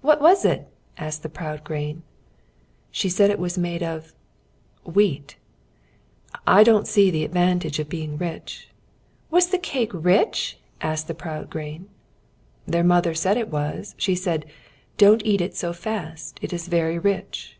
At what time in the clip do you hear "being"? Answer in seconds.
7.88-8.18